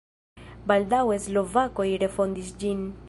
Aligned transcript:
Baldaŭe 0.71 1.19
slovakoj 1.27 1.87
refondis 2.05 2.51
ĝin. 2.65 2.83